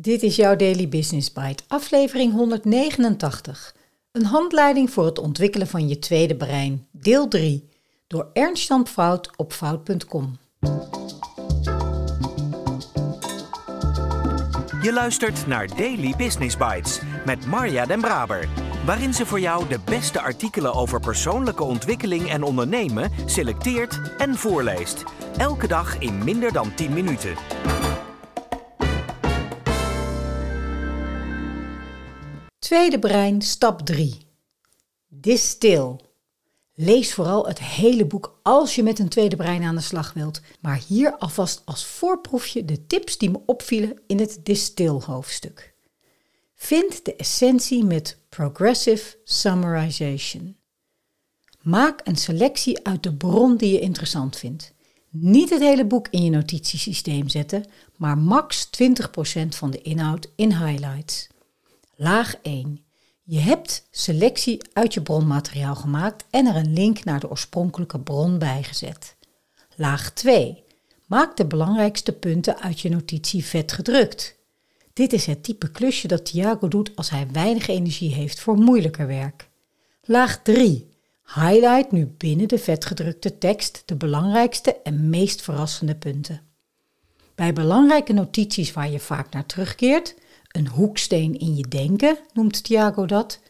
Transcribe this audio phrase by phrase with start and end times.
[0.00, 3.74] Dit is jouw Daily Business Bite, aflevering 189.
[4.12, 7.68] Een handleiding voor het ontwikkelen van je tweede brein, deel 3,
[8.06, 8.86] door Ernst Jan
[9.36, 10.38] op fout.com.
[14.82, 18.48] Je luistert naar Daily Business Bites met Marja Den Braber,
[18.84, 25.04] waarin ze voor jou de beste artikelen over persoonlijke ontwikkeling en ondernemen selecteert en voorleest.
[25.36, 27.34] Elke dag in minder dan 10 minuten.
[32.68, 34.18] Tweede brein, stap 3.
[35.08, 36.00] Distil.
[36.74, 40.40] Lees vooral het hele boek als je met een tweede brein aan de slag wilt.
[40.60, 45.74] Maar hier alvast als voorproefje de tips die me opvielen in het Distil hoofdstuk.
[46.54, 50.56] Vind de essentie met Progressive Summarization.
[51.62, 54.72] Maak een selectie uit de bron die je interessant vindt.
[55.10, 57.64] Niet het hele boek in je notitiesysteem zetten,
[57.96, 61.28] maar max 20% van de inhoud in highlights.
[62.00, 62.84] Laag 1.
[63.22, 68.38] Je hebt selectie uit je bronmateriaal gemaakt en er een link naar de oorspronkelijke bron
[68.38, 69.16] bijgezet.
[69.76, 70.64] Laag 2.
[71.06, 74.36] Maak de belangrijkste punten uit je notitie vet gedrukt.
[74.92, 79.06] Dit is het type klusje dat Thiago doet als hij weinig energie heeft voor moeilijker
[79.06, 79.48] werk.
[80.02, 80.88] Laag 3.
[81.34, 86.42] Highlight nu binnen de vetgedrukte tekst de belangrijkste en meest verrassende punten.
[87.34, 90.14] Bij belangrijke notities waar je vaak naar terugkeert,
[90.58, 93.40] een hoeksteen in je denken, noemt Thiago dat,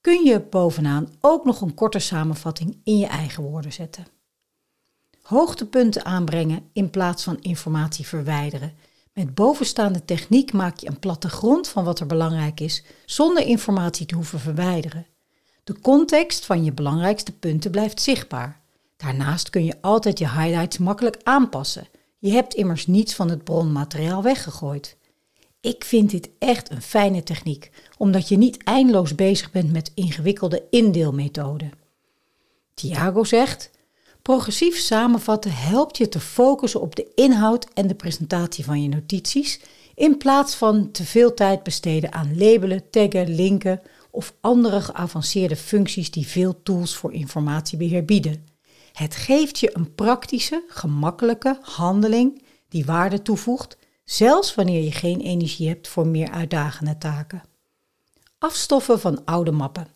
[0.00, 4.06] kun je bovenaan ook nog een korte samenvatting in je eigen woorden zetten.
[5.22, 8.72] Hoogtepunten aanbrengen in plaats van informatie verwijderen.
[9.12, 14.14] Met bovenstaande techniek maak je een plattegrond van wat er belangrijk is, zonder informatie te
[14.14, 15.06] hoeven verwijderen.
[15.64, 18.60] De context van je belangrijkste punten blijft zichtbaar.
[18.96, 21.88] Daarnaast kun je altijd je highlights makkelijk aanpassen.
[22.18, 24.98] Je hebt immers niets van het bronmateriaal weggegooid.
[25.60, 30.62] Ik vind dit echt een fijne techniek, omdat je niet eindeloos bezig bent met ingewikkelde
[30.70, 31.72] indeelmethoden.
[32.74, 33.70] Thiago zegt:
[34.22, 39.60] Progressief samenvatten helpt je te focussen op de inhoud en de presentatie van je notities,
[39.94, 43.80] in plaats van te veel tijd besteden aan labelen, taggen, linken
[44.10, 48.46] of andere geavanceerde functies die veel tools voor informatiebeheer bieden.
[48.92, 53.78] Het geeft je een praktische, gemakkelijke handeling die waarde toevoegt
[54.10, 57.42] zelfs wanneer je geen energie hebt voor meer uitdagende taken.
[58.38, 59.86] Afstoffen van oude mappen.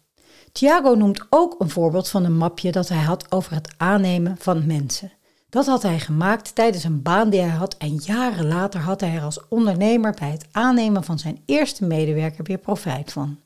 [0.53, 4.67] Thiago noemt ook een voorbeeld van een mapje dat hij had over het aannemen van
[4.67, 5.13] mensen.
[5.49, 9.15] Dat had hij gemaakt tijdens een baan die hij had en jaren later had hij
[9.15, 13.39] er als ondernemer bij het aannemen van zijn eerste medewerker weer profijt van.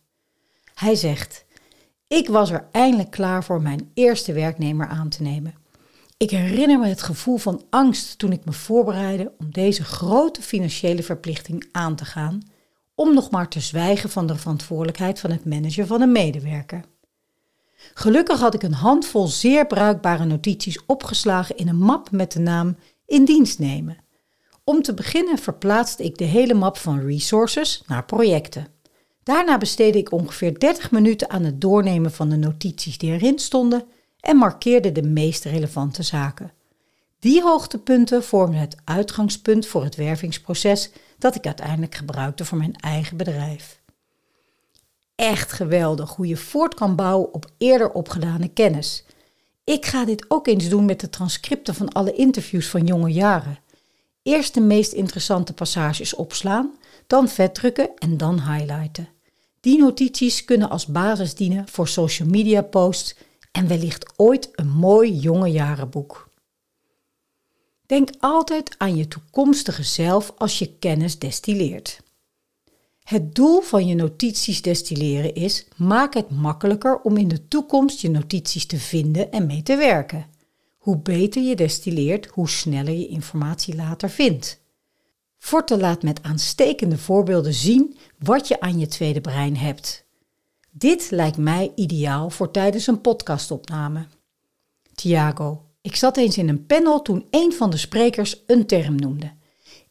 [0.75, 1.45] Hij zegt:
[2.07, 5.55] Ik was er eindelijk klaar voor mijn eerste werknemer aan te nemen.
[6.19, 11.03] Ik herinner me het gevoel van angst toen ik me voorbereidde om deze grote financiële
[11.03, 12.43] verplichting aan te gaan,
[12.95, 16.85] om nog maar te zwijgen van de verantwoordelijkheid van het managen van een medewerker.
[17.95, 22.77] Gelukkig had ik een handvol zeer bruikbare notities opgeslagen in een map met de naam
[23.07, 23.97] In dienst nemen.
[24.65, 28.67] Om te beginnen verplaatste ik de hele map van resources naar projecten.
[29.23, 33.85] Daarna besteedde ik ongeveer 30 minuten aan het doornemen van de notities die erin stonden
[34.21, 36.53] en markeerde de meest relevante zaken.
[37.19, 43.17] Die hoogtepunten vormden het uitgangspunt voor het wervingsproces dat ik uiteindelijk gebruikte voor mijn eigen
[43.17, 43.81] bedrijf.
[45.15, 49.05] Echt geweldig hoe je voort kan bouwen op eerder opgedane kennis.
[49.65, 53.59] Ik ga dit ook eens doen met de transcripten van alle interviews van jonge jaren.
[54.23, 59.09] Eerst de meest interessante passages opslaan, dan vetdrukken en dan highlighten.
[59.61, 63.15] Die notities kunnen als basis dienen voor social media posts
[63.53, 66.31] en wellicht ooit een mooi jonge jarenboek.
[67.87, 72.01] Denk altijd aan je toekomstige zelf als je kennis destilleert.
[73.03, 78.11] Het doel van je notities destilleren is: maak het makkelijker om in de toekomst je
[78.11, 80.27] notities te vinden en mee te werken.
[80.79, 84.61] Hoe beter je destilleert, hoe sneller je informatie later vindt.
[85.39, 90.07] Forte laat met aanstekende voorbeelden zien wat je aan je tweede brein hebt.
[90.71, 94.07] Dit lijkt mij ideaal voor tijdens een podcastopname.
[94.95, 99.33] Thiago, ik zat eens in een panel toen een van de sprekers een term noemde.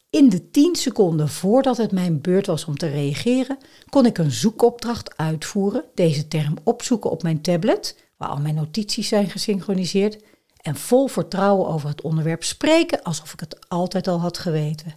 [0.10, 3.58] In de 10 seconden voordat het mijn beurt was om te reageren,
[3.90, 9.08] kon ik een zoekopdracht uitvoeren, deze term opzoeken op mijn tablet, waar al mijn notities
[9.08, 10.24] zijn gesynchroniseerd,
[10.62, 14.96] en vol vertrouwen over het onderwerp spreken alsof ik het altijd al had geweten.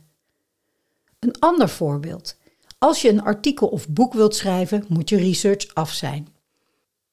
[1.18, 2.36] Een ander voorbeeld.
[2.82, 6.28] Als je een artikel of boek wilt schrijven, moet je research af zijn.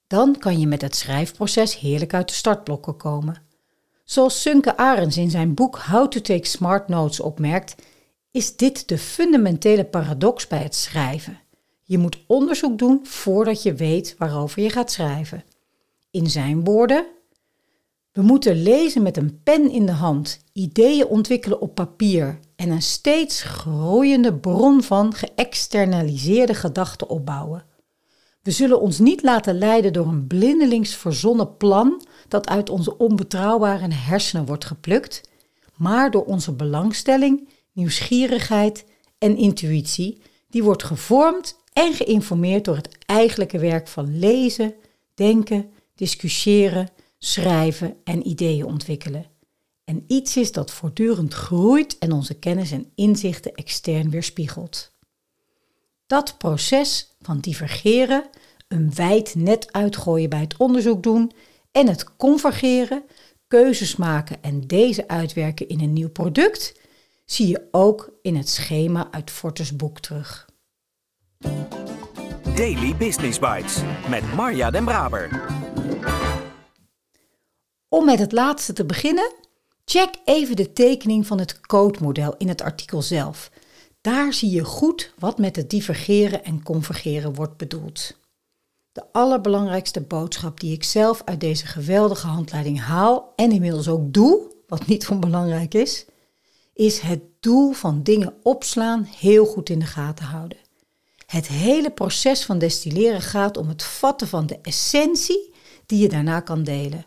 [0.07, 3.41] Dan kan je met het schrijfproces heerlijk uit de startblokken komen.
[4.03, 7.75] Zoals Sunke Arens in zijn boek How to Take Smart Notes opmerkt,
[8.31, 11.39] is dit de fundamentele paradox bij het schrijven.
[11.83, 15.43] Je moet onderzoek doen voordat je weet waarover je gaat schrijven.
[16.11, 17.05] In zijn woorden:
[18.11, 22.81] We moeten lezen met een pen in de hand, ideeën ontwikkelen op papier en een
[22.81, 27.65] steeds groeiende bron van geëxternaliseerde gedachten opbouwen.
[28.41, 33.93] We zullen ons niet laten leiden door een blindelings verzonnen plan dat uit onze onbetrouwbare
[33.93, 35.21] hersenen wordt geplukt,
[35.75, 38.85] maar door onze belangstelling, nieuwsgierigheid
[39.17, 44.73] en intuïtie, die wordt gevormd en geïnformeerd door het eigenlijke werk van lezen,
[45.13, 49.25] denken, discussiëren, schrijven en ideeën ontwikkelen.
[49.89, 54.91] En iets is dat voortdurend groeit en onze kennis en inzichten extern weerspiegelt.
[56.05, 58.29] Dat proces van divergeren,
[58.67, 61.31] een wijd net uitgooien bij het onderzoek doen
[61.71, 63.03] en het convergeren,
[63.47, 66.79] keuzes maken en deze uitwerken in een nieuw product,
[67.25, 70.49] zie je ook in het schema uit Fortes boek terug.
[72.55, 75.45] Daily Business Bites met Marja Den Braber.
[77.89, 79.45] Om met het laatste te beginnen,
[79.89, 83.51] check even de tekening van het codemodel in het artikel zelf.
[84.01, 88.17] Daar zie je goed wat met het divergeren en convergeren wordt bedoeld.
[88.91, 94.51] De allerbelangrijkste boodschap die ik zelf uit deze geweldige handleiding haal en inmiddels ook doe,
[94.67, 96.05] wat niet onbelangrijk is,
[96.73, 100.57] is het doel van dingen opslaan heel goed in de gaten houden.
[101.25, 105.53] Het hele proces van destilleren gaat om het vatten van de essentie
[105.85, 107.05] die je daarna kan delen.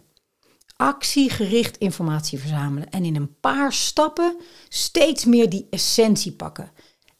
[0.81, 4.37] Actiegericht informatie verzamelen en in een paar stappen
[4.69, 6.71] steeds meer die essentie pakken.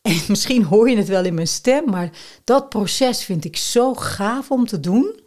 [0.03, 2.11] En misschien hoor je het wel in mijn stem, maar
[2.45, 5.21] dat proces vind ik zo gaaf om te doen.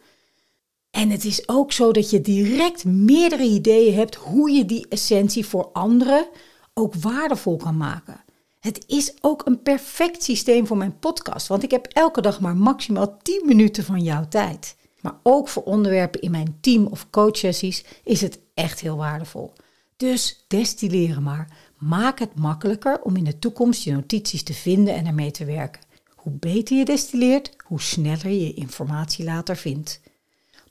[0.90, 5.46] En het is ook zo dat je direct meerdere ideeën hebt hoe je die essentie
[5.46, 6.28] voor anderen
[6.72, 8.24] ook waardevol kan maken.
[8.60, 12.56] Het is ook een perfect systeem voor mijn podcast, want ik heb elke dag maar
[12.56, 14.76] maximaal 10 minuten van jouw tijd.
[15.04, 19.52] Maar ook voor onderwerpen in mijn team of coachsessies is het echt heel waardevol.
[19.96, 21.56] Dus destilleren maar.
[21.78, 25.82] Maak het makkelijker om in de toekomst je notities te vinden en ermee te werken.
[26.14, 30.00] Hoe beter je destilleert, hoe sneller je informatie later vindt.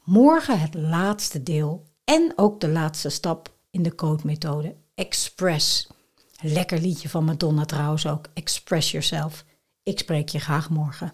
[0.03, 5.87] Morgen het laatste deel en ook de laatste stap in de code-methode Express.
[6.41, 9.45] Lekker liedje van Madonna trouwens ook, Express Yourself.
[9.83, 11.13] Ik spreek je graag morgen.